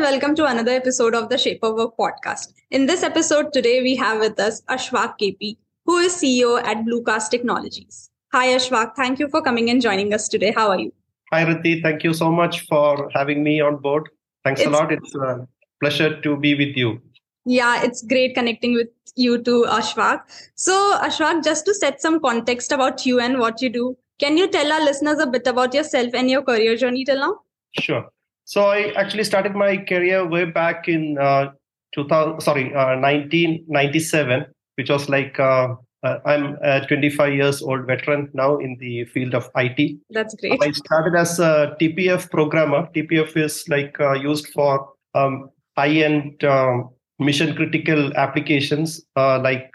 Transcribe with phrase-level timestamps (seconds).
[0.00, 2.54] And welcome to another episode of the Shape of Work podcast.
[2.70, 7.28] In this episode today, we have with us Ashfaque KP, who is CEO at BlueCast
[7.28, 8.08] Technologies.
[8.32, 10.52] Hi Ashfaque, thank you for coming and joining us today.
[10.52, 10.90] How are you?
[11.32, 14.08] Hi Riddhi, thank you so much for having me on board.
[14.42, 14.90] Thanks it's, a lot.
[14.90, 15.46] It's a
[15.82, 17.02] pleasure to be with you.
[17.44, 20.22] Yeah, it's great connecting with you too, Ashfaque.
[20.54, 20.72] So,
[21.02, 24.72] Ashfaque, just to set some context about you and what you do, can you tell
[24.72, 27.40] our listeners a bit about yourself and your career journey till now?
[27.78, 28.08] Sure.
[28.50, 31.52] So I actually started my career way back in uh,
[31.94, 34.44] 2000, sorry, uh, 1997,
[34.74, 39.36] which was like uh, uh, I'm a 25 years old veteran now in the field
[39.36, 40.00] of IT.
[40.10, 40.60] That's great.
[40.60, 42.88] I started as a TPF programmer.
[42.92, 49.70] TPF is like uh, used for um, high-end um, mission critical applications uh, like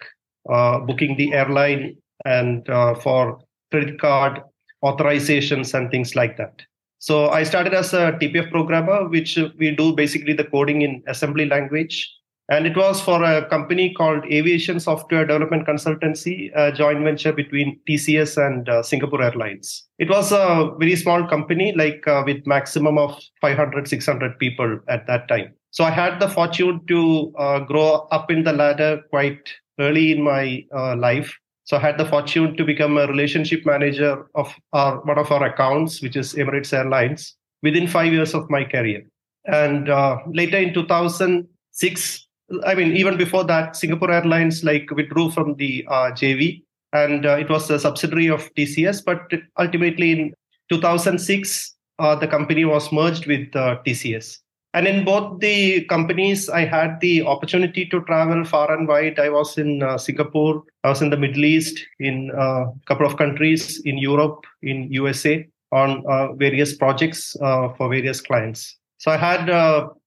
[0.86, 2.66] booking the airline and
[3.02, 3.40] for
[3.72, 4.42] credit card
[4.84, 6.62] authorizations and things like that.
[7.00, 11.46] So I started as a TPF programmer, which we do basically the coding in assembly
[11.46, 12.12] language.
[12.48, 17.80] And it was for a company called Aviation Software Development Consultancy, a joint venture between
[17.90, 19.84] TCS and uh, Singapore Airlines.
[19.98, 25.08] It was a very small company, like uh, with maximum of 500, 600 people at
[25.08, 25.56] that time.
[25.72, 30.22] So I had the fortune to uh, grow up in the ladder quite early in
[30.22, 31.36] my uh, life.
[31.66, 35.46] So I had the fortune to become a relationship manager of our, one of our
[35.46, 39.04] accounts, which is Emirates Airlines, within five years of my career.
[39.46, 42.28] And uh, later in 2006,
[42.66, 46.64] I mean, even before that, Singapore Airlines like withdrew from the uh, JV,
[46.94, 49.04] and uh, it was a subsidiary of TCS.
[49.04, 50.34] But ultimately, in
[50.72, 54.40] 2006, uh, the company was merged with uh, TCS.
[54.76, 59.18] And in both the companies, I had the opportunity to travel far and wide.
[59.20, 63.08] I was in uh, Singapore, I was in the Middle East, in a uh, couple
[63.08, 68.78] of countries, in Europe, in USA, on uh, various projects uh, for various clients.
[68.98, 69.46] So I had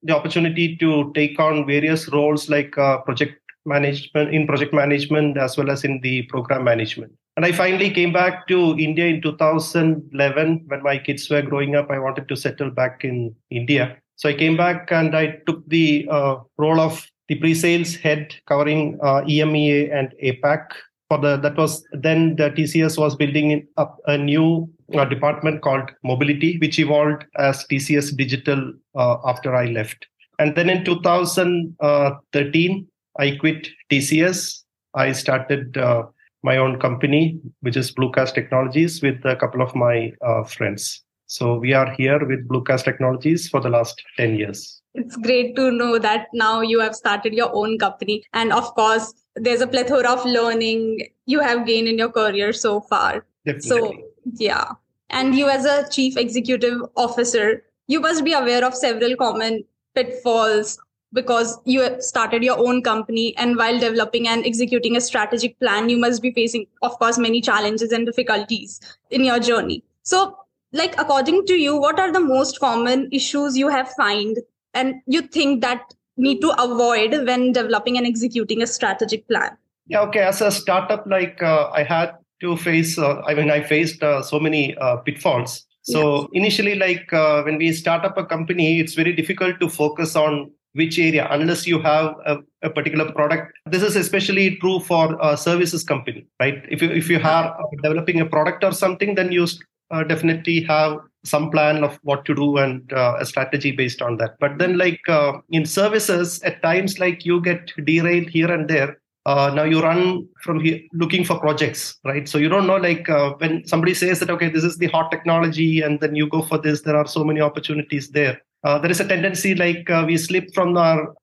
[0.02, 5.70] the opportunity to take on various roles like project management, in project management, as well
[5.70, 7.12] as in the program management.
[7.38, 11.90] And I finally came back to India in 2011 when my kids were growing up.
[11.90, 13.96] I wanted to settle back in India.
[14.18, 18.98] So I came back and I took the uh, role of the pre-sales head covering
[19.00, 20.72] uh, EMEA and APAC.
[21.08, 25.92] For the that was then the TCS was building up a new uh, department called
[26.02, 30.08] Mobility, which evolved as TCS Digital uh, after I left.
[30.40, 32.86] And then in 2013,
[33.18, 34.64] I quit TCS.
[34.94, 36.06] I started uh,
[36.42, 41.04] my own company, which is BlueCast Technologies, with a couple of my uh, friends.
[41.28, 44.80] So we are here with BlueCast Technologies for the last 10 years.
[44.94, 48.24] It's great to know that now you have started your own company.
[48.32, 52.80] And of course, there's a plethora of learning you have gained in your career so
[52.80, 53.26] far.
[53.44, 53.68] Definitely.
[53.68, 53.94] So,
[54.36, 54.72] yeah.
[55.10, 59.64] And you, as a chief executive officer, you must be aware of several common
[59.94, 60.78] pitfalls
[61.12, 65.96] because you started your own company and while developing and executing a strategic plan you
[65.96, 68.78] must be facing of course many challenges and difficulties
[69.10, 70.36] in your journey so
[70.72, 74.38] like according to you what are the most common issues you have find
[74.74, 79.56] and you think that need to avoid when developing and executing a strategic plan?
[79.86, 80.20] Yeah okay.
[80.20, 84.22] As a startup like uh, i had to face uh, i mean i faced uh,
[84.22, 85.64] so many uh, pitfalls.
[85.82, 86.28] So yes.
[86.34, 90.50] initially like uh, when we start up a company it's very difficult to focus on
[90.74, 93.52] which area unless you have a, a particular product.
[93.64, 96.62] This is especially true for a services company right?
[96.68, 99.46] If you if you are developing a product or something then you
[99.90, 104.16] uh, definitely have some plan of what to do and uh, a strategy based on
[104.18, 104.36] that.
[104.40, 109.00] But then like uh, in services at times like you get derailed here and there.
[109.26, 112.26] Uh, now you run from here looking for projects right?
[112.26, 115.10] So you don't know like uh, when somebody says that okay this is the hot
[115.10, 118.40] technology and then you go for this there are so many opportunities there.
[118.64, 121.14] Uh, there is a tendency like we slip from our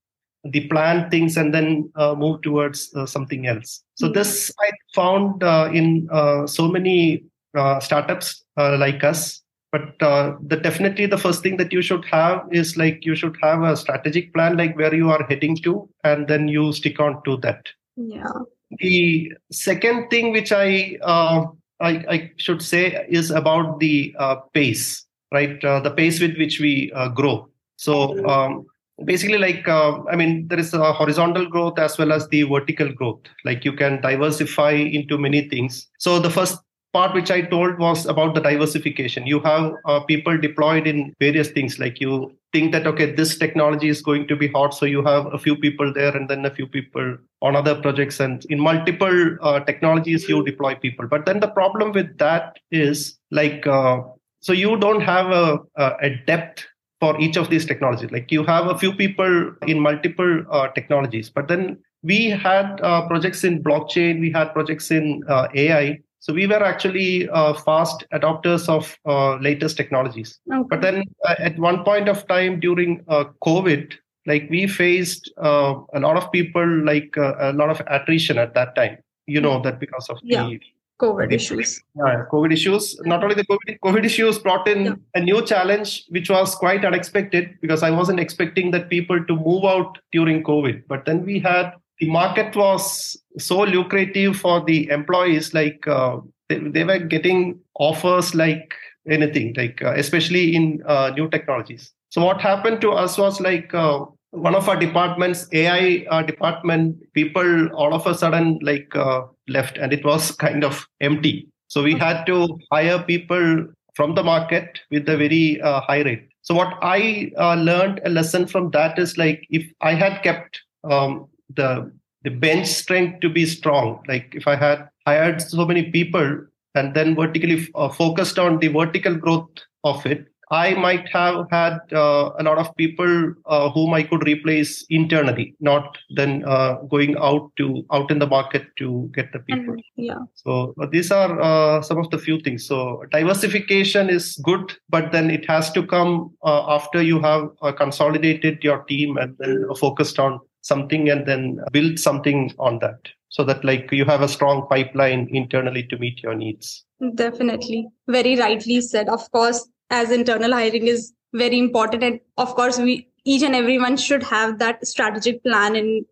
[0.52, 3.84] the planned things and then move towards something else.
[3.96, 4.14] So mm-hmm.
[4.14, 5.42] this i found
[5.74, 6.08] in
[6.48, 7.24] so many
[7.56, 9.42] uh, startups uh, like us.
[9.72, 13.36] But uh, the definitely the first thing that you should have is like you should
[13.42, 17.22] have a strategic plan like where you are heading to and then you stick on
[17.26, 17.66] to that.
[17.98, 18.32] Yeah.
[18.80, 21.46] The second thing which i uh,
[21.82, 25.62] I, I, should say is about the uh, pace right?
[25.64, 27.50] Uh, the pace with which we grow.
[27.76, 28.66] So um,
[29.04, 32.92] basically, like uh, I mean, there is a horizontal growth as well as the vertical
[32.92, 33.22] growth.
[33.44, 35.88] Like you can diversify into many things.
[36.00, 36.60] So the first
[36.96, 39.28] part which I told was about the diversification.
[39.28, 41.78] You have uh, people deployed in various things.
[41.78, 45.32] Like you think that okay, this technology is going to be hot, so you have
[45.34, 49.18] a few people there, and then a few people on other projects, and in multiple
[49.42, 51.08] uh, technologies you deploy people.
[51.16, 54.00] But then the problem with that is like uh,
[54.40, 56.66] so you don't have a, a depth
[57.00, 58.12] for each of these technologies.
[58.12, 63.08] Like you have a few people in multiple uh, technologies, but then we had uh,
[63.08, 66.00] projects in blockchain, we had projects in uh, AI.
[66.26, 70.40] So we were actually uh, fast adopters of uh, latest technologies.
[70.52, 70.68] Okay.
[70.72, 73.04] But then uh, at one point of time during
[73.46, 73.94] COVID,
[74.26, 78.98] like we faced a lot of people, like a lot of attrition at that time.
[79.28, 80.48] You know that because of yeah.
[80.48, 80.60] the
[81.00, 81.80] COVID issues.
[81.96, 83.00] Yeah, COVID issues.
[83.06, 84.94] Not only the COVID, COVID issues brought in yeah.
[85.14, 89.64] a new challenge, which was quite unexpected because I wasn't expecting that people to move
[89.64, 90.88] out during COVID.
[90.88, 96.18] But then we had the market was so lucrative for the employees, like uh,
[96.50, 98.74] they, they, were getting offers like
[99.10, 101.92] anything, like uh, especially in uh, new technologies.
[102.10, 106.98] So what happened to us was like uh, one of our departments, AI uh, department,
[107.14, 111.48] people all of a sudden like uh, left and it was kind of empty.
[111.68, 116.28] So we had to hire people from the market with a very high rate.
[116.42, 121.28] So what I learned a lesson from that is like if I had kept um,
[121.54, 121.92] the
[122.24, 126.44] the bench strength to be strong, like if I had hired so many people
[126.74, 129.50] and then vertically uh, focused on the vertical growth
[129.84, 134.26] of it, I might have had uh, a lot of people uh, whom I could
[134.26, 139.40] replace internally, not then uh, going out to out in the market to get the
[139.40, 139.76] people.
[139.96, 140.20] Yeah.
[140.36, 142.68] So these are uh, some of the few things.
[142.68, 148.64] So diversification is good, but then it has to come uh, after you have consolidated
[148.64, 153.00] your team and then focused on something and then build something on that.
[153.30, 156.86] So that like you have a strong pipeline internally to meet your needs.
[157.16, 157.88] Definitely.
[158.08, 159.08] Very rightly said.
[159.10, 163.98] Of course as internal hiring is very important and of course we each and everyone
[163.98, 166.06] should have that strategic plan in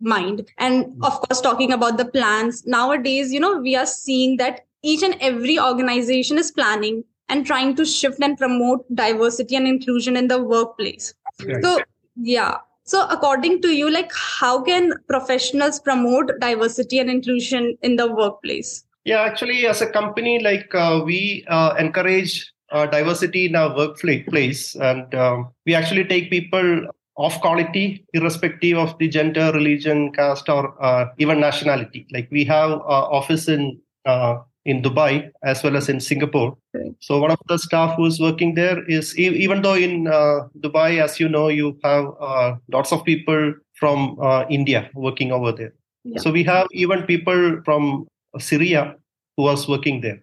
[0.00, 0.48] mind.
[0.58, 1.04] And hmm.
[1.04, 5.16] of course talking about the plans nowadays you know we are seeing that each and
[5.20, 10.42] every organization is planning and trying to shift and promote diversity and inclusion in the
[10.42, 11.14] workplace.
[11.44, 11.62] Right.
[11.62, 11.78] so
[12.16, 18.10] yeah so according to you like how can professionals promote diversity and inclusion in the
[18.14, 23.74] workplace yeah actually as a company like uh, we uh, encourage uh, diversity in our
[23.76, 26.86] workplace, and um, we actually take people
[27.16, 32.06] of quality, irrespective of the gender, religion, caste, or uh, even nationality.
[32.12, 36.56] Like we have uh, office in uh, in Dubai as well as in Singapore.
[36.74, 36.92] Okay.
[37.00, 41.20] So one of the staff who's working there is even though in uh, Dubai, as
[41.20, 45.74] you know, you have uh, lots of people from uh, India working over there.
[46.04, 46.20] Yeah.
[46.20, 48.06] So we have even people from
[48.38, 48.96] Syria
[49.36, 50.20] who was working there.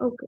[0.00, 0.26] Okay.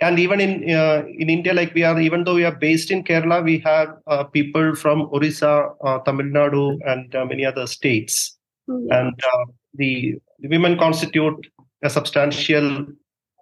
[0.00, 3.02] And even in uh, in India, like we are, even though we are based in
[3.02, 8.38] Kerala, we have uh, people from Orissa, uh, Tamil Nadu, and uh, many other states.
[8.70, 8.92] Mm-hmm.
[8.92, 9.44] And uh,
[9.74, 11.46] the, women constitute
[11.82, 12.86] a substantial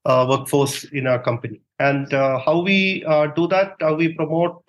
[0.06, 1.60] workforce in our company.
[1.78, 3.00] And how we
[3.34, 4.66] do that, how we promote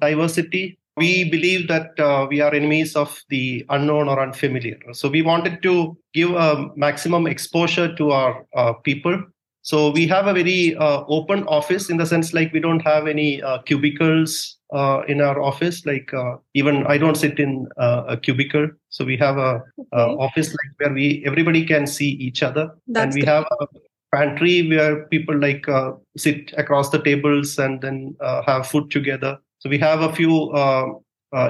[0.00, 0.78] diversity.
[0.96, 1.92] We believe that
[2.28, 4.78] we are enemies of the unknown or unfamiliar.
[4.92, 9.22] So we wanted to give a maximum exposure to our people
[9.62, 13.06] so we have a very uh, open office in the sense like we don't have
[13.06, 15.84] any uh, cubicles uh, in our office.
[15.84, 18.70] Like uh, even I don't sit in uh, a cubicle.
[18.88, 19.86] So we have a, okay.
[19.92, 23.66] office like where we everybody can see each other, That's and we have a
[24.12, 29.38] pantry where people like uh, sit across the tables and then have food together.
[29.58, 30.52] So we have a few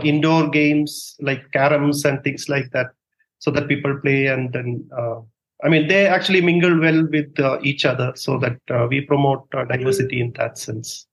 [0.02, 2.88] indoor games like caroms and things like that,
[3.38, 4.88] so that people play and then
[5.62, 9.46] I mean, they actually mingle well with uh, each other, so that uh, we promote
[9.54, 11.06] uh, diversity in that sense.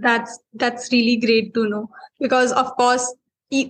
[0.00, 3.14] That's that's really great to know because, of course,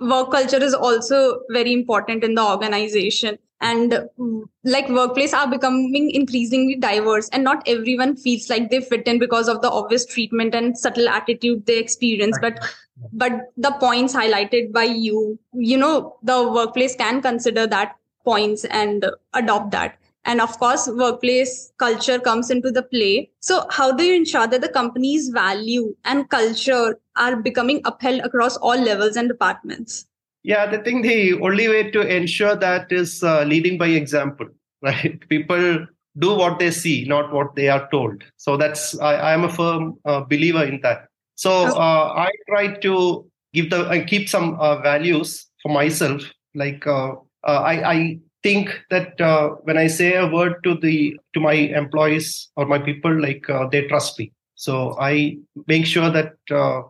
[0.00, 6.10] work culture is also very important in the organization, and mm, like workplace are becoming
[6.10, 10.54] increasingly diverse, and not everyone feels like they fit in because of the obvious treatment
[10.54, 12.38] and subtle attitude they experience.
[12.42, 12.54] Right.
[12.54, 12.74] But
[13.12, 19.06] but the points highlighted by you, you know, the workplace can consider that points and
[19.32, 24.14] adopt that and of course workplace culture comes into the play so how do you
[24.14, 30.06] ensure that the company's value and culture are becoming upheld across all levels and departments
[30.42, 34.46] yeah i think the only way to ensure that is uh, leading by example
[34.82, 35.86] right people
[36.18, 39.52] do what they see not what they are told so that's i, I am a
[39.52, 44.58] firm uh, believer in that so uh, i try to give the and keep some
[44.60, 46.22] uh, values for myself.
[46.54, 47.12] Like uh,
[47.46, 51.52] uh, I, I think that uh, when I say a word to the to my
[51.52, 54.32] employees or my people, like uh, they trust me.
[54.54, 56.82] So I make sure that uh,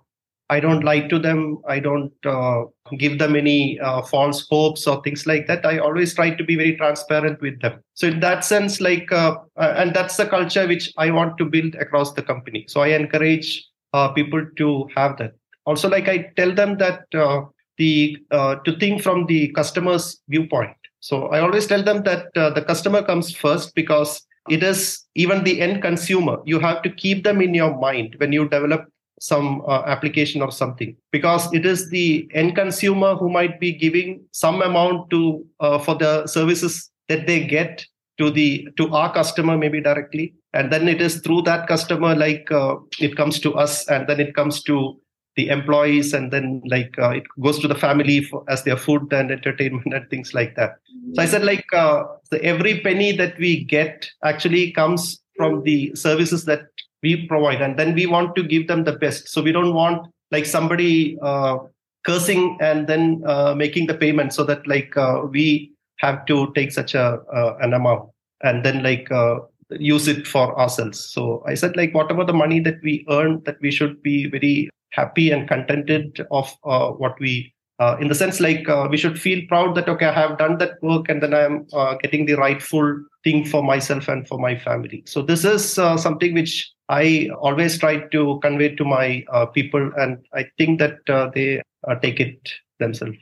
[0.50, 1.62] I don't lie to them.
[1.68, 2.64] I don't uh,
[2.98, 5.64] give them any uh, false hopes or things like that.
[5.64, 7.80] I always try to be very transparent with them.
[7.94, 11.44] So in that sense, like, uh, uh and that's the culture which I want to
[11.44, 12.64] build across the company.
[12.66, 15.34] So I encourage uh, people to have that.
[15.66, 17.42] Also, like I tell them that uh,
[17.78, 20.76] the to think from the customer's viewpoint.
[20.98, 25.60] So I always tell them that the customer comes first because it is even the
[25.60, 26.38] end consumer.
[26.44, 28.86] You have to keep them in your mind when you develop
[29.20, 30.96] some uh, application or something.
[31.12, 35.94] Because it is the end consumer who might be giving some amount to uh, for
[35.94, 37.86] the services that they get
[38.18, 40.34] to the to our customer maybe directly.
[40.52, 44.18] And then it is through that customer like uh, it comes to us and then
[44.18, 45.00] it comes to
[45.36, 49.12] the employees and then like uh, it goes to the family for, as their food
[49.12, 50.76] and entertainment and things like that.
[51.14, 52.04] So i said like uh,
[52.42, 56.62] every penny that we get actually comes from the services that
[57.02, 59.28] we provide and then we want to give them the best.
[59.28, 61.58] So we don't want like somebody uh,
[62.04, 66.72] cursing and then uh, making the payment so that like uh, we have to take
[66.72, 68.10] such a uh, an amount
[68.42, 69.36] and then like uh,
[69.70, 70.98] use it for ourselves.
[70.98, 74.70] So i said like whatever the money that we earn that we should be very
[74.90, 79.18] happy and contented of uh, what we uh, in the sense like uh, we should
[79.20, 82.34] feel proud that okay i have done that work and then i'm uh, getting the
[82.34, 85.02] rightful thing for myself and for my family.
[85.06, 89.90] So this is uh, something which i always try to convey to my uh, people
[89.96, 91.62] and i think that uh, they
[92.02, 93.18] take it themselves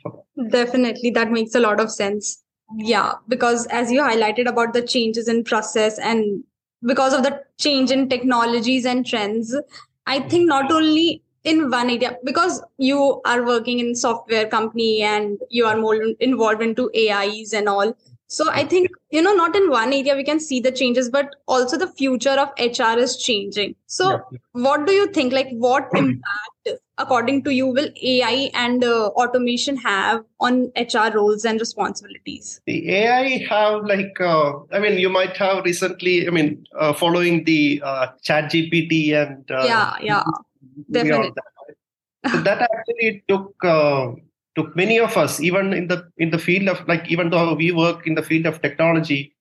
[0.49, 1.09] definitely.
[1.11, 2.41] That makes a lot of sense.
[2.77, 3.13] Yeah.
[3.27, 6.43] Because as you highlighted about the changes in process and
[6.83, 9.55] because of the change in technologies and trends
[10.07, 15.39] i think not only in one area because you are working in software company and
[15.49, 17.95] you are more involved into ais and all.
[18.27, 21.35] So i think you know not in one area we can see the changes but
[21.47, 23.75] also the future of hr is changing.
[23.87, 24.37] So yeah.
[24.51, 25.33] what do you think?
[25.33, 26.69] Like what impact
[26.99, 32.61] according to you will ai and uh, automation have on hr roles and responsibilities?
[32.67, 37.43] The ai have like uh, i mean you might have recently i mean uh, following
[37.45, 40.23] the uh, ChatGPT and uh, yeah yeah
[40.91, 41.33] Definitely.
[42.25, 42.31] That.
[42.31, 44.11] So that actually took uh,
[44.55, 47.71] took many of us, even in the in the field of like, even though we
[47.71, 49.35] work in the field of technology,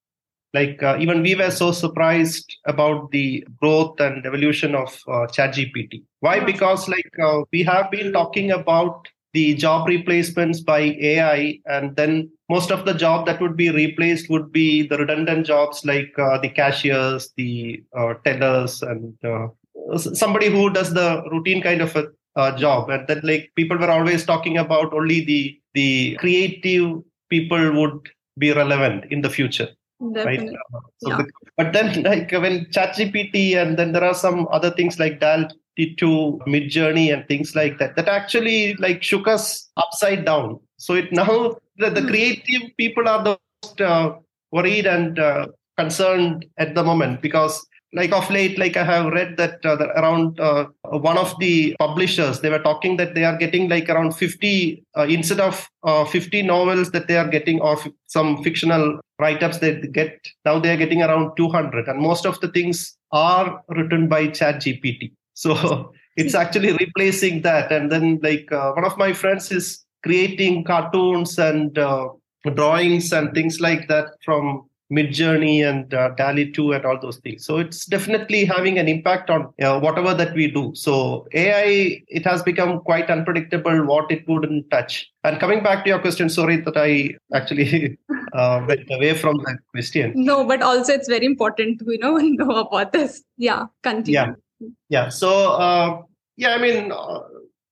[0.55, 6.05] like uh, even we were so surprised about the growth and evolution of uh, ChatGPT.
[6.21, 6.41] Why?
[6.41, 12.31] Because like uh, we have been talking about the job replacements by AI, and then
[12.49, 16.39] most of the job that would be replaced would be the redundant jobs like uh,
[16.39, 19.49] the cashiers, the uh, tellers, and uh,
[19.97, 23.91] somebody who does the routine kind of a uh, job and that like people were
[23.91, 27.99] always talking about only the the creative people would
[28.39, 29.69] be relevant in the future
[30.13, 30.51] Definitely.
[30.51, 31.17] right uh, so yeah.
[31.17, 31.27] the,
[31.57, 36.41] but then like when ChatGPT and then there are some other things like DALL-E 2
[36.47, 41.57] Midjourney and things like that that actually like shook us upside down so it now
[41.79, 42.09] the, the hmm.
[42.09, 44.15] creative people are the most uh,
[44.53, 49.37] worried and uh, concerned at the moment because like of late like i have read
[49.37, 53.37] that, uh, that around uh, one of the publishers they were talking that they are
[53.37, 57.79] getting like around 50 uh, instead of uh, 50 novels that they are getting or
[57.79, 62.39] f- some fictional write-ups they get now they are getting around 200 and most of
[62.41, 67.71] the things are written by ChatGPT so it's actually replacing that.
[67.71, 72.09] And then like uh, one of my friends is creating cartoons and uh,
[72.55, 77.45] drawings and things like that from Midjourney and uh, DALL-E 2 and all those things.
[77.45, 80.73] So it's definitely having an impact on uh, whatever that we do.
[80.75, 85.11] So AI, it has become quite unpredictable what it wouldn't touch.
[85.25, 87.99] And coming back to your question, sorry that I actually
[88.33, 90.13] uh, went away from that question.
[90.15, 93.23] No, but also it's very important to you know know about this.
[93.37, 94.21] Yeah, continue.
[94.21, 94.33] Yeah,
[94.89, 95.09] yeah.
[95.11, 96.03] So uh,
[96.37, 97.21] yeah, I mean uh,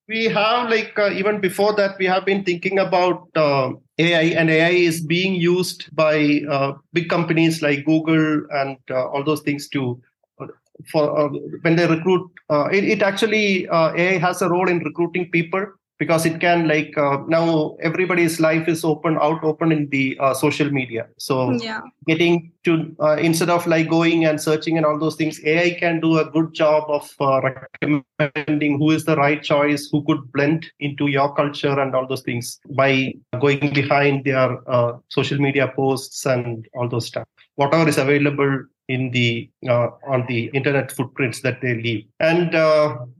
[0.08, 4.50] we have like uh, even before that we have been thinking about uh, ai and
[4.50, 9.68] ai is being used by uh, big companies like google and uh, all those things
[9.68, 10.00] to
[10.40, 10.46] uh,
[10.90, 11.28] for uh,
[11.62, 12.30] when they recruit
[12.72, 15.66] it, it, actually ai has a role in recruiting people
[15.98, 20.34] because it can like uh, now everybody's life is open out open in the uh,
[20.34, 21.06] social media.
[21.18, 21.80] So yeah.
[22.06, 26.00] getting to uh, instead of like going and searching and all those things ai can
[26.00, 30.66] do a good job of uh, recommending who is the right choice who could blend
[30.80, 36.26] into your culture and all those things by going behind their uh, social media posts
[36.26, 37.26] and all those stuff.
[37.54, 42.04] Whatever is available in the uh, on the internet footprints that they leave.
[42.20, 42.54] And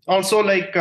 [0.06, 0.76] also like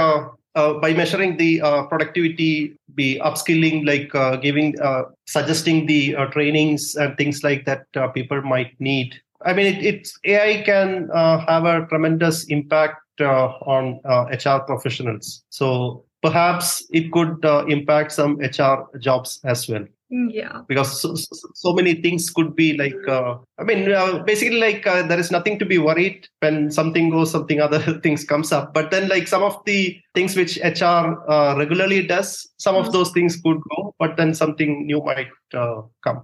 [0.55, 6.25] uh, by measuring the uh, productivity, be upskilling, like uh, giving, uh, suggesting the uh,
[6.27, 9.13] trainings and things like that uh, people might need.
[9.45, 13.99] I mean, it, it's AI can have a tremendous impact on
[14.31, 15.43] HR professionals.
[15.49, 19.85] So perhaps it could impact some HR jobs as well
[20.31, 20.61] yeah.
[20.67, 25.03] Because so, so, many things could be like uh, i mean uh, basically like uh,
[25.03, 28.73] there is nothing to be worried when something goes something other things comes up.
[28.73, 32.93] But then like some of the things which hr uh, regularly does some of mm-hmm.
[32.93, 36.23] those things could go but then something new might uh, come.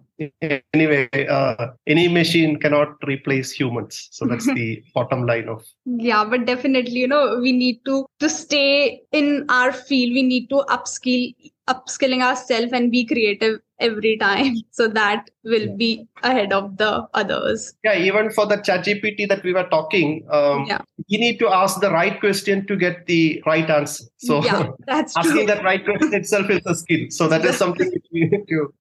[0.73, 4.07] Anyway uh, any machine cannot replace humans.
[4.11, 8.29] So that's the bottom line of yeah but definitely you know we need to to
[8.29, 10.13] stay in our field.
[10.13, 11.33] We need to upskill
[11.73, 14.55] upskilling ourselves and be creative every time.
[14.71, 17.73] So that will be ahead of the others.
[17.83, 20.81] Yeah even for the ChatGPT that we were talking um, yeah.
[21.07, 24.05] you need to ask the right question to get the right answer.
[24.17, 25.45] So yeah, that's asking true.
[25.47, 27.07] that right question itself is a skill.
[27.09, 28.71] So that is something we need to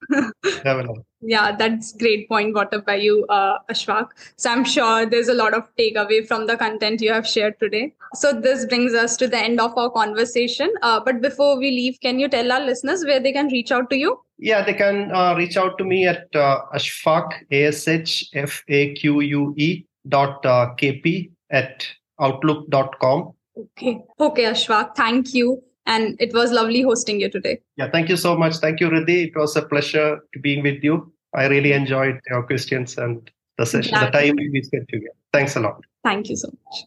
[0.42, 5.28] develop yeah that's great point brought up by you uh, Ashfaque so i'm sure there's
[5.28, 7.92] a lot of takeaway from the content you have shared today.
[8.14, 10.72] So this brings us to the end of our conversation.
[10.82, 13.90] Uh, but before we leave can you tell our listeners where they can reach out
[13.90, 14.18] to you?
[14.38, 18.36] Yeah they can uh, reach out to me at uh, ashfaque a-s-h-f-a-q-u-e
[20.08, 21.86] dot uh, kp at
[22.20, 24.02] outlook.com okay.
[24.18, 27.60] Okay Ashfaque thank you and it was lovely hosting you today.
[27.76, 28.56] Yeah, thank you so much.
[28.56, 29.28] Thank you, Riddhi.
[29.28, 31.12] It was a pleasure to being with you.
[31.34, 35.14] I really enjoyed your questions and the session, the time we spent together.
[35.32, 35.84] Thanks a lot.
[36.02, 36.84] Thank you so much.